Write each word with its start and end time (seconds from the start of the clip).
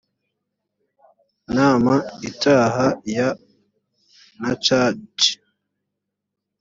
nama 1.55 1.93
itaha 2.29 2.87
ya 3.17 3.27
nacaci 4.39 5.31